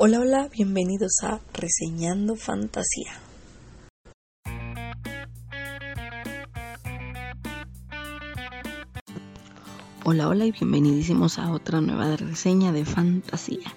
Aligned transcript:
Hola, 0.00 0.20
hola, 0.20 0.48
bienvenidos 0.52 1.10
a 1.24 1.40
Reseñando 1.52 2.36
Fantasía. 2.36 3.14
Hola, 10.04 10.28
hola 10.28 10.46
y 10.46 10.52
bienvenidísimos 10.52 11.40
a 11.40 11.50
otra 11.50 11.80
nueva 11.80 12.14
reseña 12.16 12.70
de 12.70 12.84
fantasía. 12.84 13.74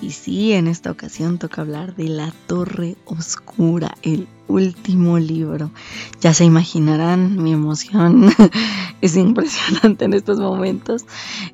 Y 0.00 0.12
sí, 0.12 0.54
en 0.54 0.68
esta 0.68 0.90
ocasión 0.90 1.38
toca 1.38 1.60
hablar 1.60 1.96
de 1.96 2.08
La 2.08 2.32
Torre 2.46 2.96
Oscura, 3.04 3.94
el 4.00 4.28
último 4.52 5.18
libro. 5.18 5.70
Ya 6.20 6.34
se 6.34 6.44
imaginarán 6.44 7.42
mi 7.42 7.52
emoción. 7.52 8.32
es 9.00 9.16
impresionante 9.16 10.04
en 10.04 10.14
estos 10.14 10.38
momentos. 10.38 11.04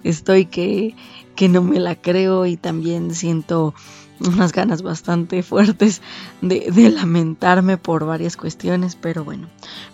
Estoy 0.04 0.46
que, 0.46 0.94
que 1.34 1.48
no 1.48 1.62
me 1.62 1.80
la 1.80 1.94
creo 1.94 2.46
y 2.46 2.56
también 2.56 3.14
siento 3.14 3.74
unas 4.20 4.52
ganas 4.52 4.82
bastante 4.82 5.42
fuertes 5.42 6.02
de, 6.40 6.70
de, 6.72 6.90
lamentarme 6.90 7.76
por 7.76 8.04
varias 8.04 8.36
cuestiones, 8.36 8.96
pero 8.96 9.24
bueno, 9.24 9.48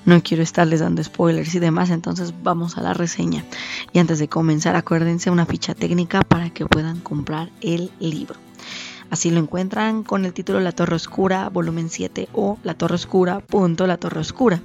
no 0.04 0.22
quiero 0.22 0.42
estarles 0.42 0.80
dando 0.80 1.04
spoilers 1.04 1.54
y 1.54 1.58
demás, 1.58 1.90
entonces 1.90 2.32
vamos 2.42 2.78
a 2.78 2.82
la 2.82 2.94
reseña. 2.94 3.44
Y 3.92 3.98
antes 3.98 4.18
de 4.18 4.28
comenzar, 4.28 4.76
acuérdense 4.76 5.30
una 5.30 5.46
ficha 5.46 5.74
técnica 5.74 6.22
para 6.22 6.50
que 6.50 6.66
puedan 6.66 7.00
comprar 7.00 7.50
el 7.60 7.90
libro. 8.00 8.36
Así 9.14 9.30
lo 9.30 9.38
encuentran 9.38 10.02
con 10.02 10.24
el 10.24 10.32
título 10.32 10.58
La 10.58 10.72
Torre 10.72 10.96
Oscura, 10.96 11.48
volumen 11.48 11.88
7 11.88 12.30
o 12.32 12.58
La 12.64 12.74
Torre 12.74 12.96
Oscura, 12.96 13.38
punto 13.38 13.86
La 13.86 13.96
Torre 13.96 14.18
Oscura, 14.18 14.60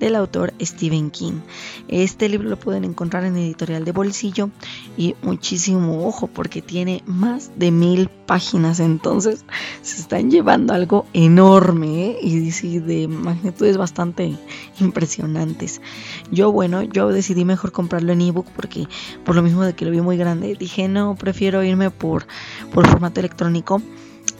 del 0.00 0.16
autor 0.16 0.54
Stephen 0.62 1.10
King. 1.10 1.40
Este 1.88 2.30
libro 2.30 2.48
lo 2.48 2.58
pueden 2.58 2.84
encontrar 2.84 3.26
en 3.26 3.36
editorial 3.36 3.84
de 3.84 3.92
bolsillo 3.92 4.48
y 4.96 5.14
muchísimo 5.20 6.06
ojo 6.06 6.26
porque 6.26 6.62
tiene 6.62 7.02
más 7.04 7.50
de 7.56 7.70
mil 7.70 8.08
páginas, 8.08 8.80
entonces 8.80 9.44
se 9.82 10.00
están 10.00 10.30
llevando 10.30 10.72
algo 10.72 11.04
enorme 11.12 12.12
¿eh? 12.12 12.18
y 12.22 12.78
de 12.78 13.08
magnitudes 13.08 13.76
bastante 13.76 14.38
impresionantes. 14.80 15.82
Yo, 16.30 16.50
bueno, 16.50 16.82
yo 16.82 17.08
decidí 17.10 17.44
mejor 17.44 17.72
comprarlo 17.72 18.14
en 18.14 18.22
ebook 18.22 18.46
porque 18.56 18.88
por 19.22 19.34
lo 19.34 19.42
mismo 19.42 19.64
de 19.64 19.74
que 19.74 19.84
lo 19.84 19.90
vi 19.90 20.00
muy 20.00 20.16
grande, 20.16 20.56
dije 20.58 20.88
no, 20.88 21.14
prefiero 21.14 21.62
irme 21.62 21.90
por, 21.90 22.26
por 22.72 22.86
formato 22.88 23.20
electrónico 23.20 23.81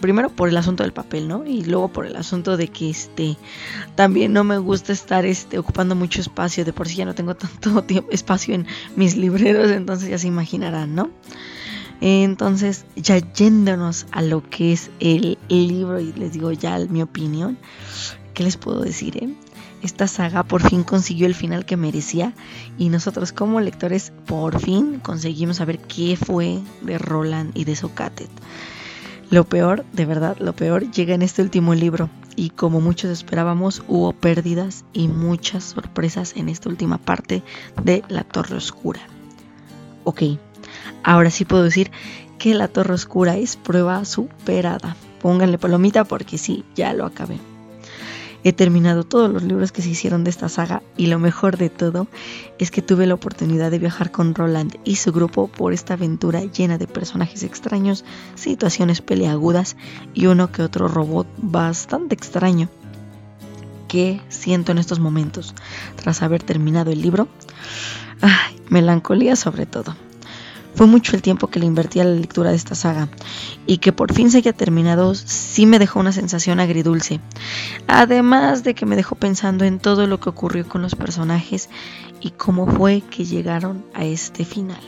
primero 0.00 0.28
por 0.30 0.48
el 0.48 0.56
asunto 0.56 0.82
del 0.82 0.92
papel, 0.92 1.28
¿no? 1.28 1.46
Y 1.46 1.64
luego 1.64 1.88
por 1.88 2.06
el 2.06 2.16
asunto 2.16 2.58
de 2.58 2.68
que 2.68 2.90
este 2.90 3.36
también 3.94 4.32
no 4.32 4.44
me 4.44 4.58
gusta 4.58 4.92
estar 4.92 5.24
este 5.24 5.58
ocupando 5.58 5.94
mucho 5.94 6.20
espacio, 6.20 6.64
de 6.64 6.72
por 6.72 6.88
sí 6.88 6.96
ya 6.96 7.04
no 7.06 7.14
tengo 7.14 7.34
tanto 7.36 7.82
tiempo, 7.84 8.10
espacio 8.10 8.54
en 8.54 8.66
mis 8.96 9.16
libreros, 9.16 9.70
entonces 9.70 10.10
ya 10.10 10.18
se 10.18 10.28
imaginarán, 10.28 10.94
¿no? 10.94 11.10
Entonces, 12.04 12.84
ya 12.96 13.18
yéndonos 13.18 14.06
a 14.10 14.22
lo 14.22 14.42
que 14.50 14.72
es 14.72 14.90
el, 14.98 15.38
libro 15.48 16.00
y 16.00 16.12
les 16.14 16.32
digo 16.32 16.50
ya 16.50 16.76
mi 16.78 17.00
opinión, 17.00 17.56
¿qué 18.34 18.42
les 18.42 18.56
puedo 18.56 18.80
decir? 18.80 19.16
Eh? 19.18 19.32
Esta 19.82 20.08
saga 20.08 20.42
por 20.42 20.68
fin 20.68 20.82
consiguió 20.82 21.26
el 21.26 21.36
final 21.36 21.64
que 21.64 21.76
merecía 21.76 22.34
y 22.76 22.88
nosotros 22.88 23.32
como 23.32 23.60
lectores 23.60 24.12
por 24.26 24.60
fin 24.60 24.98
conseguimos 24.98 25.58
saber 25.58 25.78
qué 25.78 26.16
fue 26.16 26.60
de 26.80 26.98
Roland 26.98 27.56
y 27.56 27.64
de 27.64 27.76
Socatet. 27.76 28.30
Lo 29.32 29.44
peor, 29.44 29.86
de 29.94 30.04
verdad, 30.04 30.36
lo 30.40 30.52
peor 30.52 30.90
llega 30.90 31.14
en 31.14 31.22
este 31.22 31.40
último 31.40 31.74
libro 31.74 32.10
y 32.36 32.50
como 32.50 32.82
muchos 32.82 33.10
esperábamos 33.10 33.82
hubo 33.88 34.12
pérdidas 34.12 34.84
y 34.92 35.08
muchas 35.08 35.64
sorpresas 35.64 36.34
en 36.36 36.50
esta 36.50 36.68
última 36.68 36.98
parte 36.98 37.42
de 37.82 38.04
La 38.08 38.24
Torre 38.24 38.56
Oscura. 38.56 39.00
Ok, 40.04 40.22
ahora 41.02 41.30
sí 41.30 41.46
puedo 41.46 41.62
decir 41.62 41.90
que 42.38 42.52
La 42.52 42.68
Torre 42.68 42.92
Oscura 42.92 43.38
es 43.38 43.56
prueba 43.56 44.04
superada. 44.04 44.96
Pónganle 45.22 45.56
palomita 45.56 46.04
porque 46.04 46.36
sí, 46.36 46.62
ya 46.74 46.92
lo 46.92 47.06
acabé. 47.06 47.38
He 48.44 48.52
terminado 48.52 49.04
todos 49.04 49.30
los 49.30 49.42
libros 49.42 49.70
que 49.70 49.82
se 49.82 49.90
hicieron 49.90 50.24
de 50.24 50.30
esta 50.30 50.48
saga 50.48 50.82
y 50.96 51.06
lo 51.06 51.18
mejor 51.18 51.56
de 51.56 51.70
todo 51.70 52.08
es 52.58 52.70
que 52.70 52.82
tuve 52.82 53.06
la 53.06 53.14
oportunidad 53.14 53.70
de 53.70 53.78
viajar 53.78 54.10
con 54.10 54.34
Roland 54.34 54.76
y 54.84 54.96
su 54.96 55.12
grupo 55.12 55.46
por 55.46 55.72
esta 55.72 55.94
aventura 55.94 56.40
llena 56.40 56.76
de 56.76 56.88
personajes 56.88 57.44
extraños, 57.44 58.04
situaciones 58.34 59.00
peleagudas 59.00 59.76
y 60.12 60.26
uno 60.26 60.50
que 60.50 60.62
otro 60.62 60.88
robot 60.88 61.28
bastante 61.36 62.14
extraño. 62.14 62.68
¿Qué 63.86 64.20
siento 64.28 64.72
en 64.72 64.78
estos 64.78 64.98
momentos 64.98 65.54
tras 65.96 66.22
haber 66.22 66.42
terminado 66.42 66.90
el 66.90 67.02
libro? 67.02 67.28
Ay, 68.20 68.60
melancolía 68.68 69.36
sobre 69.36 69.66
todo. 69.66 69.94
Fue 70.74 70.86
mucho 70.86 71.14
el 71.14 71.22
tiempo 71.22 71.48
que 71.48 71.60
le 71.60 71.66
invertí 71.66 72.00
a 72.00 72.04
la 72.04 72.14
lectura 72.14 72.50
de 72.50 72.56
esta 72.56 72.74
saga 72.74 73.08
y 73.66 73.78
que 73.78 73.92
por 73.92 74.12
fin 74.12 74.30
se 74.30 74.38
haya 74.38 74.52
terminado 74.52 75.14
sí 75.14 75.66
me 75.66 75.78
dejó 75.78 76.00
una 76.00 76.12
sensación 76.12 76.60
agridulce. 76.60 77.20
Además 77.86 78.64
de 78.64 78.74
que 78.74 78.86
me 78.86 78.96
dejó 78.96 79.14
pensando 79.14 79.64
en 79.64 79.78
todo 79.78 80.06
lo 80.06 80.18
que 80.18 80.30
ocurrió 80.30 80.66
con 80.66 80.82
los 80.82 80.94
personajes 80.94 81.68
y 82.20 82.30
cómo 82.30 82.66
fue 82.66 83.02
que 83.02 83.24
llegaron 83.24 83.84
a 83.94 84.04
este 84.04 84.44
final. 84.44 84.80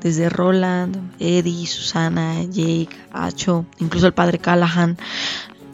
Desde 0.00 0.28
Roland, 0.28 1.12
Eddie, 1.18 1.66
Susana, 1.66 2.42
Jake, 2.44 2.96
Acho, 3.12 3.66
incluso 3.78 4.06
el 4.06 4.14
padre 4.14 4.38
Callahan, 4.38 4.96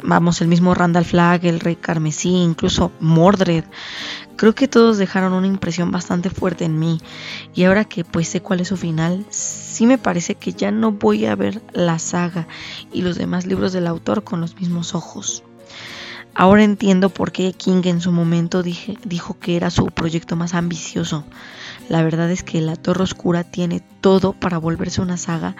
vamos, 0.02 0.40
el 0.40 0.48
mismo 0.48 0.74
Randall 0.74 1.04
Flagg, 1.04 1.44
el 1.46 1.60
rey 1.60 1.76
Carmesí, 1.76 2.30
incluso 2.30 2.92
Mordred. 3.00 3.64
Creo 4.36 4.54
que 4.54 4.66
todos 4.66 4.98
dejaron 4.98 5.32
una 5.32 5.46
impresión 5.46 5.92
bastante 5.92 6.28
fuerte 6.28 6.64
en 6.64 6.78
mí 6.78 7.00
y 7.54 7.64
ahora 7.64 7.84
que 7.84 8.04
pues 8.04 8.28
sé 8.28 8.40
cuál 8.40 8.60
es 8.60 8.68
su 8.68 8.76
final, 8.76 9.24
sí 9.30 9.86
me 9.86 9.96
parece 9.96 10.34
que 10.34 10.52
ya 10.52 10.72
no 10.72 10.90
voy 10.90 11.26
a 11.26 11.36
ver 11.36 11.62
la 11.72 12.00
saga 12.00 12.48
y 12.92 13.02
los 13.02 13.16
demás 13.16 13.46
libros 13.46 13.72
del 13.72 13.86
autor 13.86 14.24
con 14.24 14.40
los 14.40 14.56
mismos 14.56 14.94
ojos. 14.94 15.44
Ahora 16.34 16.64
entiendo 16.64 17.10
por 17.10 17.30
qué 17.30 17.52
King 17.52 17.82
en 17.84 18.00
su 18.00 18.10
momento 18.10 18.64
dijo 18.64 19.38
que 19.38 19.54
era 19.56 19.70
su 19.70 19.86
proyecto 19.86 20.34
más 20.34 20.54
ambicioso. 20.54 21.24
La 21.88 22.02
verdad 22.02 22.28
es 22.28 22.42
que 22.42 22.60
La 22.60 22.74
Torre 22.74 23.04
Oscura 23.04 23.44
tiene 23.44 23.84
todo 24.00 24.32
para 24.32 24.58
volverse 24.58 25.00
una 25.00 25.16
saga 25.16 25.54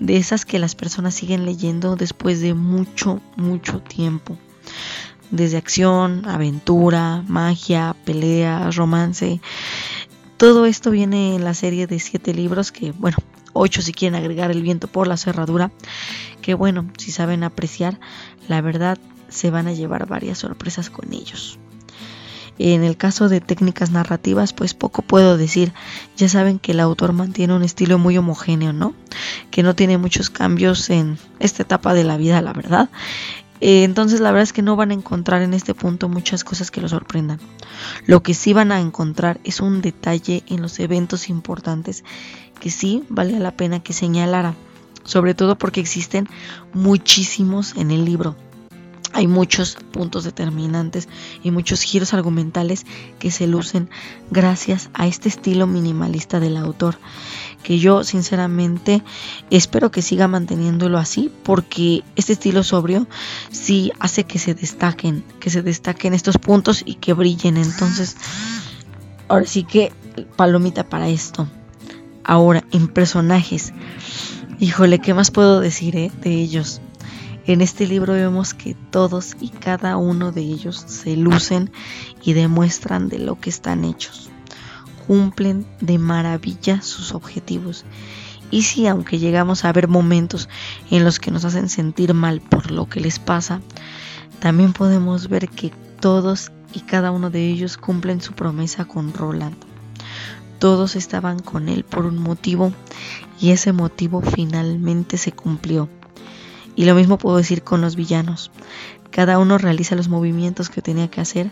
de 0.00 0.18
esas 0.18 0.44
que 0.44 0.58
las 0.58 0.74
personas 0.74 1.14
siguen 1.14 1.46
leyendo 1.46 1.96
después 1.96 2.42
de 2.42 2.52
mucho, 2.52 3.22
mucho 3.36 3.80
tiempo 3.80 4.36
desde 5.30 5.56
acción, 5.56 6.22
aventura, 6.26 7.24
magia, 7.26 7.94
peleas, 8.04 8.76
romance. 8.76 9.40
Todo 10.36 10.66
esto 10.66 10.90
viene 10.90 11.34
en 11.34 11.44
la 11.44 11.54
serie 11.54 11.86
de 11.86 11.98
siete 11.98 12.32
libros 12.32 12.72
que, 12.72 12.92
bueno, 12.92 13.16
ocho 13.52 13.82
si 13.82 13.92
quieren 13.92 14.18
agregar 14.18 14.50
el 14.50 14.62
viento 14.62 14.88
por 14.88 15.06
la 15.06 15.16
cerradura, 15.16 15.70
que 16.42 16.54
bueno, 16.54 16.90
si 16.96 17.10
saben 17.10 17.42
apreciar, 17.42 17.98
la 18.46 18.60
verdad 18.60 18.98
se 19.28 19.50
van 19.50 19.66
a 19.66 19.72
llevar 19.72 20.06
varias 20.06 20.38
sorpresas 20.38 20.90
con 20.90 21.12
ellos. 21.12 21.58
En 22.58 22.82
el 22.82 22.96
caso 22.96 23.28
de 23.28 23.40
técnicas 23.40 23.92
narrativas, 23.92 24.52
pues 24.52 24.74
poco 24.74 25.02
puedo 25.02 25.36
decir. 25.36 25.72
Ya 26.16 26.28
saben 26.28 26.58
que 26.58 26.72
el 26.72 26.80
autor 26.80 27.12
mantiene 27.12 27.54
un 27.54 27.62
estilo 27.62 27.98
muy 27.98 28.18
homogéneo, 28.18 28.72
¿no? 28.72 28.94
Que 29.52 29.62
no 29.62 29.76
tiene 29.76 29.96
muchos 29.96 30.28
cambios 30.28 30.90
en 30.90 31.18
esta 31.38 31.62
etapa 31.62 31.94
de 31.94 32.02
la 32.02 32.16
vida, 32.16 32.42
la 32.42 32.52
verdad. 32.52 32.90
Eh, 33.60 33.84
entonces 33.84 34.20
la 34.20 34.30
verdad 34.30 34.44
es 34.44 34.52
que 34.52 34.62
no 34.62 34.76
van 34.76 34.90
a 34.90 34.94
encontrar 34.94 35.42
en 35.42 35.54
este 35.54 35.74
punto 35.74 36.08
muchas 36.08 36.44
cosas 36.44 36.70
que 36.70 36.80
los 36.80 36.90
sorprendan. 36.90 37.40
Lo 38.06 38.22
que 38.22 38.34
sí 38.34 38.52
van 38.52 38.72
a 38.72 38.80
encontrar 38.80 39.40
es 39.44 39.60
un 39.60 39.80
detalle 39.82 40.42
en 40.46 40.62
los 40.62 40.78
eventos 40.80 41.28
importantes 41.28 42.04
que 42.60 42.70
sí 42.70 43.04
vale 43.08 43.38
la 43.38 43.52
pena 43.52 43.80
que 43.80 43.92
señalara, 43.92 44.54
sobre 45.04 45.34
todo 45.34 45.56
porque 45.56 45.80
existen 45.80 46.28
muchísimos 46.72 47.76
en 47.76 47.90
el 47.90 48.04
libro 48.04 48.36
hay 49.12 49.26
muchos 49.26 49.76
puntos 49.90 50.24
determinantes 50.24 51.08
y 51.42 51.50
muchos 51.50 51.82
giros 51.82 52.14
argumentales 52.14 52.86
que 53.18 53.30
se 53.30 53.46
lucen 53.46 53.90
gracias 54.30 54.90
a 54.94 55.06
este 55.06 55.28
estilo 55.28 55.66
minimalista 55.66 56.40
del 56.40 56.56
autor 56.56 56.98
que 57.62 57.78
yo 57.78 58.04
sinceramente 58.04 59.02
espero 59.50 59.90
que 59.90 60.02
siga 60.02 60.28
manteniéndolo 60.28 60.98
así 60.98 61.30
porque 61.42 62.04
este 62.16 62.34
estilo 62.34 62.62
sobrio 62.62 63.06
sí 63.50 63.92
hace 63.98 64.24
que 64.24 64.38
se 64.38 64.54
destaquen 64.54 65.24
que 65.40 65.50
se 65.50 65.62
destaquen 65.62 66.14
estos 66.14 66.38
puntos 66.38 66.82
y 66.84 66.94
que 66.94 67.12
brillen. 67.12 67.56
Entonces 67.56 68.16
ahora 69.28 69.46
sí 69.46 69.64
que 69.64 69.92
palomita 70.36 70.84
para 70.84 71.08
esto. 71.08 71.48
Ahora 72.24 72.64
en 72.72 72.88
personajes. 72.88 73.72
Híjole 74.60 74.98
qué 74.98 75.14
más 75.14 75.30
puedo 75.30 75.60
decir 75.60 75.96
eh, 75.96 76.10
de 76.22 76.34
ellos 76.34 76.80
en 77.48 77.62
este 77.62 77.86
libro 77.86 78.12
vemos 78.12 78.52
que 78.52 78.74
todos 78.74 79.34
y 79.40 79.48
cada 79.48 79.96
uno 79.96 80.32
de 80.32 80.42
ellos 80.42 80.84
se 80.86 81.16
lucen 81.16 81.70
y 82.22 82.34
demuestran 82.34 83.08
de 83.08 83.18
lo 83.18 83.40
que 83.40 83.48
están 83.48 83.86
hechos. 83.86 84.27
Cumplen 85.08 85.66
de 85.80 85.98
maravilla 85.98 86.82
sus 86.82 87.12
objetivos. 87.12 87.84
Y 88.50 88.62
si 88.62 88.86
aunque 88.86 89.18
llegamos 89.18 89.64
a 89.64 89.72
ver 89.72 89.88
momentos 89.88 90.48
en 90.90 91.02
los 91.02 91.18
que 91.18 91.30
nos 91.30 91.44
hacen 91.44 91.68
sentir 91.68 92.14
mal 92.14 92.40
por 92.40 92.70
lo 92.70 92.88
que 92.88 93.00
les 93.00 93.18
pasa, 93.18 93.60
también 94.38 94.72
podemos 94.72 95.28
ver 95.28 95.48
que 95.48 95.72
todos 95.98 96.52
y 96.72 96.80
cada 96.80 97.10
uno 97.10 97.30
de 97.30 97.48
ellos 97.48 97.76
cumplen 97.76 98.20
su 98.20 98.34
promesa 98.34 98.84
con 98.84 99.12
Roland. 99.12 99.56
Todos 100.58 100.94
estaban 100.94 101.38
con 101.38 101.70
él 101.70 101.84
por 101.84 102.04
un 102.04 102.18
motivo 102.18 102.72
y 103.40 103.50
ese 103.50 103.72
motivo 103.72 104.20
finalmente 104.20 105.16
se 105.16 105.32
cumplió 105.32 105.88
Y 106.76 106.84
lo 106.84 106.94
mismo 106.94 107.16
puedo 107.16 107.38
decir 107.38 107.62
con 107.62 107.80
los 107.80 107.96
villanos. 107.96 108.50
Cada 109.10 109.38
uno 109.38 109.56
realiza 109.56 109.96
los 109.96 110.08
movimientos 110.08 110.68
que 110.68 110.82
tenía 110.82 111.08
que 111.08 111.22
hacer 111.22 111.50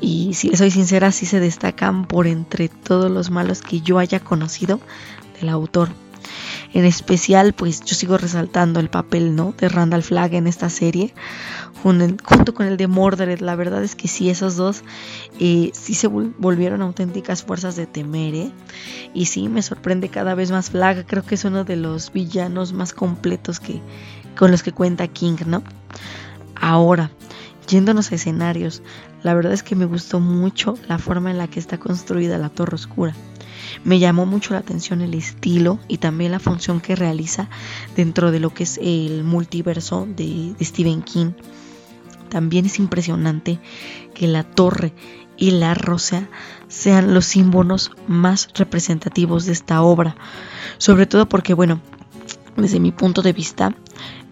y 0.00 0.34
si 0.34 0.54
soy 0.56 0.70
sincera, 0.70 1.12
sí 1.12 1.26
se 1.26 1.40
destacan 1.40 2.06
por 2.06 2.26
entre 2.26 2.68
todos 2.68 3.10
los 3.10 3.30
malos 3.30 3.62
que 3.62 3.80
yo 3.80 3.98
haya 3.98 4.20
conocido 4.20 4.80
del 5.40 5.48
autor. 5.48 5.88
En 6.72 6.84
especial, 6.84 7.52
pues 7.54 7.82
yo 7.84 7.94
sigo 7.94 8.18
resaltando 8.18 8.80
el 8.80 8.90
papel, 8.90 9.34
¿no? 9.34 9.54
De 9.56 9.68
Randall 9.68 10.02
Flagg 10.02 10.34
en 10.34 10.46
esta 10.46 10.68
serie, 10.68 11.14
junto 11.82 12.54
con 12.54 12.66
el 12.66 12.76
de 12.76 12.86
Mordred. 12.86 13.40
La 13.40 13.56
verdad 13.56 13.82
es 13.82 13.94
que 13.94 14.08
sí, 14.08 14.28
esos 14.28 14.56
dos 14.56 14.82
eh, 15.38 15.70
sí 15.72 15.94
se 15.94 16.08
volvieron 16.08 16.82
auténticas 16.82 17.44
fuerzas 17.44 17.76
de 17.76 17.86
temer, 17.86 18.34
¿eh? 18.34 18.50
Y 19.14 19.26
sí, 19.26 19.48
me 19.48 19.62
sorprende 19.62 20.08
cada 20.08 20.34
vez 20.34 20.50
más 20.50 20.70
Flagg. 20.70 21.06
Creo 21.06 21.24
que 21.24 21.36
es 21.36 21.44
uno 21.44 21.64
de 21.64 21.76
los 21.76 22.12
villanos 22.12 22.72
más 22.72 22.92
completos 22.92 23.60
que, 23.60 23.80
con 24.36 24.50
los 24.50 24.62
que 24.62 24.72
cuenta 24.72 25.08
King, 25.08 25.36
¿no? 25.46 25.62
Ahora, 26.60 27.10
yéndonos 27.66 28.10
a 28.10 28.14
escenarios, 28.14 28.82
la 29.22 29.34
verdad 29.34 29.52
es 29.52 29.62
que 29.62 29.76
me 29.76 29.84
gustó 29.84 30.20
mucho 30.20 30.74
la 30.88 30.98
forma 30.98 31.30
en 31.30 31.38
la 31.38 31.48
que 31.48 31.60
está 31.60 31.78
construida 31.78 32.38
la 32.38 32.48
Torre 32.48 32.74
Oscura. 32.74 33.14
Me 33.84 33.98
llamó 33.98 34.26
mucho 34.26 34.54
la 34.54 34.60
atención 34.60 35.00
el 35.00 35.14
estilo 35.14 35.78
y 35.88 35.98
también 35.98 36.32
la 36.32 36.38
función 36.38 36.80
que 36.80 36.96
realiza 36.96 37.48
dentro 37.96 38.30
de 38.30 38.40
lo 38.40 38.52
que 38.52 38.64
es 38.64 38.78
el 38.82 39.24
multiverso 39.24 40.06
de, 40.16 40.54
Stephen 40.60 41.02
King. 41.02 41.32
También 42.28 42.66
es 42.66 42.78
impresionante 42.78 43.60
que 44.14 44.26
la 44.26 44.44
torre 44.44 44.92
y 45.36 45.52
la 45.52 45.74
rosa 45.74 46.28
sean 46.68 47.14
los 47.14 47.26
símbolos 47.26 47.92
más 48.08 48.48
representativos 48.54 49.46
de 49.46 49.52
esta 49.52 49.82
obra. 49.82 50.16
Sobre 50.78 51.06
todo 51.06 51.28
porque, 51.28 51.54
bueno, 51.54 51.80
desde 52.56 52.80
mi 52.80 52.90
punto 52.90 53.22
de 53.22 53.32
vista, 53.32 53.74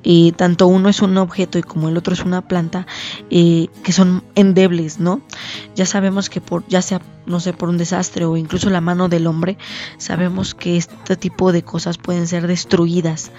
eh, 0.04 0.32
tanto 0.36 0.66
uno 0.66 0.88
es 0.88 1.02
un 1.02 1.16
objeto 1.16 1.58
y 1.58 1.62
como 1.62 1.88
el 1.88 1.96
otro 1.96 2.14
es 2.14 2.20
una 2.20 2.46
planta, 2.46 2.86
eh, 3.30 3.68
que 3.82 3.92
son 3.92 4.22
endebles, 4.34 5.00
¿no? 5.00 5.22
Ya 5.74 5.86
sabemos 5.86 6.30
que 6.30 6.40
por, 6.40 6.66
ya 6.68 6.82
sea, 6.82 7.00
no 7.26 7.40
sé, 7.40 7.52
por 7.52 7.68
un 7.68 7.78
desastre 7.78 8.24
o 8.24 8.36
incluso 8.36 8.70
la 8.70 8.80
mano 8.80 9.08
del 9.08 9.26
hombre, 9.26 9.58
sabemos 9.98 10.54
que 10.54 10.76
este 10.76 11.16
tipo 11.16 11.52
de 11.52 11.62
cosas 11.62 11.98
pueden 11.98 12.26
ser 12.26 12.46
destruidas. 12.46 13.30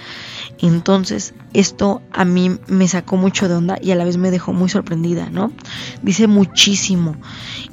Entonces, 0.59 1.33
esto 1.53 2.01
a 2.11 2.25
mí 2.25 2.57
me 2.67 2.87
sacó 2.87 3.17
mucho 3.17 3.47
de 3.47 3.55
onda 3.55 3.77
y 3.81 3.91
a 3.91 3.95
la 3.95 4.05
vez 4.05 4.17
me 4.17 4.31
dejó 4.31 4.53
muy 4.53 4.69
sorprendida, 4.69 5.29
¿no? 5.29 5.51
Dice 6.01 6.27
muchísimo. 6.27 7.15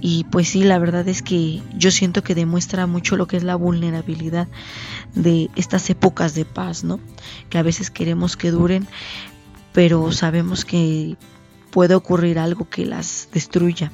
Y 0.01 0.25
pues 0.25 0.49
sí, 0.49 0.65
la 0.65 0.79
verdad 0.79 1.07
es 1.09 1.23
que 1.23 1.63
yo 1.77 1.91
siento 1.91 2.23
que 2.23 2.35
demuestra 2.35 2.87
mucho 2.87 3.17
lo 3.17 3.27
que 3.27 3.37
es 3.37 3.45
la 3.45 3.57
vulnerabilidad 3.57 4.49
de 5.15 5.51
estas 5.57 5.89
épocas 5.91 6.35
de 6.35 6.45
paz, 6.45 6.85
¿no? 6.85 7.01
Que 7.51 7.59
a 7.59 7.63
veces 7.63 7.91
queremos 7.91 8.37
que 8.37 8.51
duren, 8.51 8.87
pero 9.73 10.13
sabemos 10.13 10.65
que 10.65 11.17
puede 11.73 11.95
ocurrir 11.95 12.39
algo 12.39 12.69
que 12.69 12.87
las 12.87 13.29
destruya. 13.33 13.91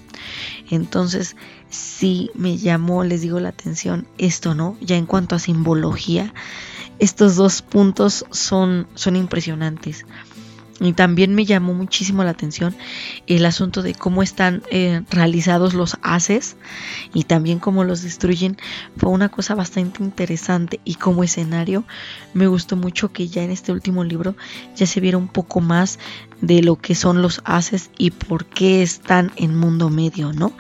Entonces, 0.69 1.37
sí 1.71 2.31
me 2.35 2.59
llamó, 2.59 3.05
les 3.05 3.23
digo, 3.23 3.41
la 3.41 3.49
atención 3.49 4.07
esto, 4.19 4.55
¿no? 4.55 4.77
Ya 4.81 4.97
en 4.97 5.07
cuanto 5.07 5.37
a 5.37 5.39
simbología, 5.39 6.35
estos 6.99 7.37
dos 7.37 7.63
puntos 7.63 8.27
son, 8.31 8.89
son 8.95 9.17
impresionantes. 9.17 10.05
Y 10.81 10.93
también 10.93 11.35
me 11.35 11.45
llamó 11.45 11.75
muchísimo 11.75 12.23
la 12.23 12.31
atención 12.31 12.75
el 13.27 13.45
asunto 13.47 13.83
de 13.83 13.95
cómo 13.95 14.23
están 14.23 14.63
eh, 14.71 15.03
realizados 15.11 15.75
los 15.75 15.99
haces 16.03 16.57
y 17.13 17.25
también 17.25 17.59
cómo 17.59 17.83
los 17.83 18.03
destruyen. 18.03 18.57
Fue 18.97 19.11
una 19.11 19.29
cosa 19.29 19.57
bastante 19.57 20.05
interesante 20.05 20.81
y 20.85 20.95
como 20.95 21.25
escenario 21.25 21.85
me 22.33 22.47
gustó 22.47 22.77
mucho 22.77 23.13
que 23.13 23.27
ya 23.27 23.43
en 23.43 23.51
este 23.51 23.73
último 23.73 24.05
libro 24.05 24.37
ya 24.77 24.87
se 24.87 25.01
viera 25.01 25.19
un 25.19 25.29
poco 25.29 25.61
más 25.61 25.99
de 26.41 26.63
lo 26.63 26.77
que 26.77 26.95
son 26.95 27.23
los 27.23 27.41
haces 27.45 27.91
y 27.99 28.13
por 28.13 28.47
qué 28.47 28.83
están 28.83 29.33
en 29.37 29.57
mundo 29.57 29.91
medio, 29.91 30.33
¿no? 30.33 30.53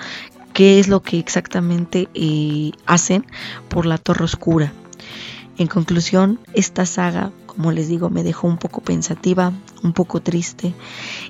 ¿Qué 0.52 0.80
es 0.80 0.88
lo 0.88 1.02
que 1.02 1.20
exactamente 1.20 2.08
eh, 2.14 2.72
hacen 2.86 3.24
por 3.68 3.86
la 3.86 3.98
Torre 3.98 4.24
Oscura? 4.24 4.72
En 5.56 5.68
conclusión, 5.68 6.40
esta 6.54 6.86
saga, 6.86 7.30
como 7.58 7.72
les 7.72 7.88
digo, 7.88 8.08
me 8.08 8.22
dejó 8.22 8.46
un 8.46 8.56
poco 8.56 8.82
pensativa, 8.82 9.52
un 9.82 9.92
poco 9.92 10.22
triste 10.22 10.74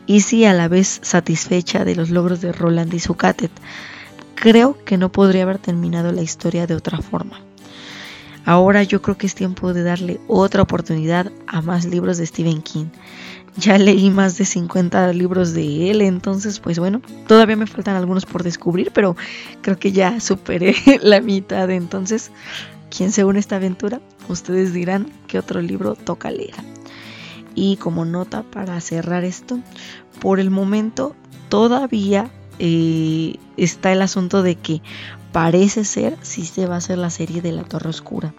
y 0.06 0.20
sí 0.20 0.44
a 0.44 0.52
la 0.52 0.68
vez 0.68 1.00
satisfecha 1.00 1.86
de 1.86 1.96
los 1.96 2.10
logros 2.10 2.42
de 2.42 2.52
Roland 2.52 2.92
y 2.92 2.98
su 2.98 3.14
Zucatet. 3.14 3.50
Creo 4.34 4.76
que 4.84 4.98
no 4.98 5.10
podría 5.10 5.44
haber 5.44 5.56
terminado 5.56 6.12
la 6.12 6.20
historia 6.20 6.66
de 6.66 6.74
otra 6.74 6.98
forma. 6.98 7.40
Ahora 8.44 8.82
yo 8.82 9.00
creo 9.00 9.16
que 9.16 9.26
es 9.26 9.34
tiempo 9.34 9.72
de 9.72 9.82
darle 9.82 10.20
otra 10.28 10.60
oportunidad 10.60 11.32
a 11.46 11.62
más 11.62 11.86
libros 11.86 12.18
de 12.18 12.26
Stephen 12.26 12.60
King. 12.60 12.88
Ya 13.56 13.78
leí 13.78 14.10
más 14.10 14.36
de 14.36 14.44
50 14.44 15.14
libros 15.14 15.54
de 15.54 15.90
él, 15.90 16.02
entonces 16.02 16.60
pues 16.60 16.78
bueno, 16.78 17.00
todavía 17.26 17.56
me 17.56 17.66
faltan 17.66 17.96
algunos 17.96 18.26
por 18.26 18.42
descubrir, 18.42 18.90
pero 18.92 19.16
creo 19.62 19.78
que 19.78 19.92
ya 19.92 20.20
superé 20.20 20.74
la 21.02 21.22
mitad, 21.22 21.70
entonces 21.70 22.30
quien 22.90 23.12
se 23.12 23.24
une 23.24 23.38
a 23.38 23.40
esta 23.40 23.56
aventura, 23.56 24.02
ustedes 24.28 24.72
dirán 24.72 25.10
qué 25.26 25.38
otro 25.38 25.60
libro 25.60 25.94
toca 25.94 26.30
leer. 26.30 26.54
Y 27.54 27.76
como 27.76 28.04
nota 28.04 28.42
para 28.42 28.80
cerrar 28.80 29.24
esto, 29.24 29.58
por 30.20 30.40
el 30.40 30.50
momento 30.50 31.14
todavía 31.48 32.30
eh, 32.58 33.36
está 33.56 33.92
el 33.92 34.02
asunto 34.02 34.42
de 34.42 34.56
que 34.56 34.82
parece 35.32 35.84
ser 35.84 36.16
si 36.22 36.44
se 36.44 36.66
va 36.66 36.76
a 36.76 36.78
hacer 36.78 36.98
la 36.98 37.10
serie 37.10 37.42
de 37.42 37.52
la 37.52 37.64
Torre 37.64 37.90
Oscura. 37.90 38.34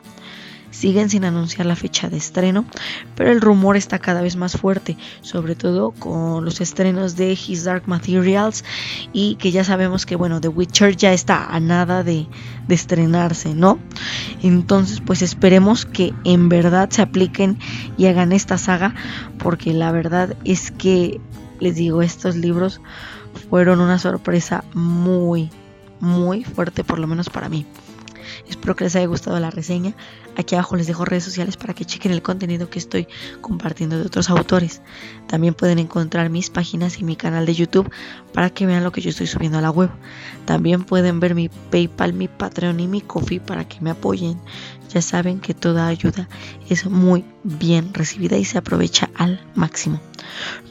Siguen 0.80 1.10
sin 1.10 1.26
anunciar 1.26 1.66
la 1.66 1.76
fecha 1.76 2.08
de 2.10 2.16
estreno, 2.16 2.64
pero 3.14 3.34
el 3.34 3.42
rumor 3.42 3.76
está 3.76 4.00
cada 4.00 4.22
vez 4.22 4.38
más 4.38 4.56
fuerte, 4.56 4.96
sobre 5.20 5.54
todo 5.54 5.92
con 5.92 6.46
los 6.46 6.62
estrenos 6.62 7.18
de 7.18 7.34
His 7.34 7.66
Dark 7.66 7.84
Materials 7.86 8.64
y 9.12 9.36
que 9.36 9.52
ya 9.52 9.66
sabemos 9.66 10.06
que 10.06 10.16
bueno, 10.16 10.40
The 10.40 10.48
Witcher 10.48 10.96
ya 10.96 11.12
está 11.12 11.48
a 11.48 11.60
nada 11.60 12.06
de, 12.06 12.28
de 12.70 12.76
estrenarse, 12.76 13.54
¿no? 13.54 13.78
Entonces, 14.42 15.02
pues 15.06 15.22
esperemos 15.22 15.86
que 15.86 16.14
en 16.24 16.48
verdad 16.48 16.90
se 16.92 17.02
apliquen 17.02 17.60
y 17.98 18.06
hagan 18.06 18.32
esta 18.32 18.58
saga, 18.58 18.96
porque 19.38 19.74
la 19.74 19.92
verdad 19.92 20.38
es 20.46 20.72
que 20.72 21.20
les 21.60 21.76
digo, 21.76 22.02
estos 22.02 22.38
libros 22.38 22.80
fueron 23.50 23.82
una 23.82 24.00
sorpresa 24.00 24.64
muy, 24.74 25.50
muy 26.00 26.46
fuerte, 26.46 26.86
por 26.86 27.00
lo 27.00 27.08
menos 27.08 27.30
para 27.30 27.50
mí. 27.50 27.66
Espero 28.48 28.76
que 28.76 28.84
les 28.86 28.96
haya 28.96 29.08
gustado 29.08 29.40
la 29.40 29.52
reseña. 29.52 29.96
Aquí 30.38 30.56
abajo 30.56 30.76
les 30.76 30.88
dejo 30.88 31.06
redes 31.06 31.24
sociales 31.24 31.58
para 31.58 31.74
que 31.74 31.86
chequen 31.86 32.12
el 32.12 32.22
contenido 32.22 32.70
que 32.70 32.80
estoy 32.80 33.08
compartiendo 33.42 33.98
de 33.98 34.06
otros 34.06 34.30
autores. 34.30 34.82
También 35.28 35.54
pueden 35.54 35.80
encontrar 35.80 36.30
mis 36.30 36.50
páginas 36.50 37.00
y 37.00 37.04
mi 37.04 37.16
canal 37.16 37.46
de 37.46 37.56
YouTube 37.56 37.92
para 38.34 38.50
que 38.50 38.66
vean 38.66 38.84
lo 38.84 38.92
que 38.92 39.02
yo 39.02 39.10
estoy 39.10 39.28
subiendo 39.28 39.58
a 39.58 39.62
la 39.62 39.72
web. 39.72 39.90
También 40.46 40.84
pueden 40.84 41.20
ver 41.20 41.36
mi 41.36 41.50
PayPal, 41.50 42.14
mi 42.14 42.28
Patreon 42.28 42.80
y 42.80 42.88
mi 42.88 43.02
Coffee 43.02 43.40
para 43.40 43.68
que 43.68 43.82
me 43.82 43.90
apoyen. 43.92 44.40
Ya 44.94 45.02
saben 45.02 45.40
que 45.40 45.54
toda 45.54 45.88
ayuda 45.88 46.28
es 46.70 46.86
muy 46.86 47.24
bien 47.44 47.94
recibida 47.94 48.38
y 48.38 48.46
se 48.46 48.58
aprovecha 48.58 49.10
al 49.16 49.42
máximo. 49.56 50.00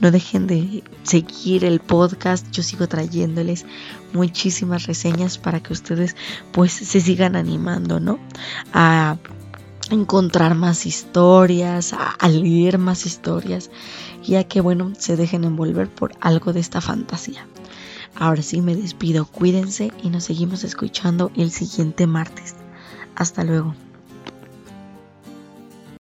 No 0.00 0.10
dejen 0.10 0.46
de 0.46 0.82
seguir 1.02 1.64
el 1.64 1.80
podcast, 1.80 2.50
yo 2.50 2.62
sigo 2.62 2.88
trayéndoles 2.88 3.64
muchísimas 4.12 4.86
reseñas 4.86 5.38
para 5.38 5.60
que 5.60 5.72
ustedes 5.72 6.16
pues 6.52 6.72
se 6.72 7.00
sigan 7.00 7.36
animando, 7.36 8.00
¿no? 8.00 8.18
A 8.72 9.16
encontrar 9.90 10.54
más 10.54 10.86
historias, 10.86 11.94
a, 11.94 12.28
leer 12.28 12.78
más 12.78 13.06
historias 13.06 13.70
y 14.24 14.34
a 14.34 14.44
que 14.44 14.60
bueno, 14.60 14.92
se 14.98 15.16
dejen 15.16 15.44
envolver 15.44 15.88
por 15.88 16.12
algo 16.20 16.52
de 16.52 16.60
esta 16.60 16.80
fantasía. 16.80 17.46
Ahora 18.14 18.42
sí 18.42 18.60
me 18.60 18.74
despido, 18.74 19.26
cuídense 19.26 19.92
y 20.02 20.10
nos 20.10 20.24
seguimos 20.24 20.64
escuchando 20.64 21.30
el 21.36 21.50
siguiente 21.50 22.06
martes. 22.06 22.54
Hasta 23.14 23.44
luego. 23.44 23.74